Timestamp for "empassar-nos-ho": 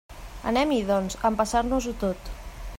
1.31-1.95